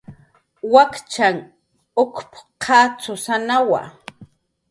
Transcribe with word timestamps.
"Wakchanh 0.73 1.41
ukp"" 2.03 2.31
qatzusanawa" 2.63 3.81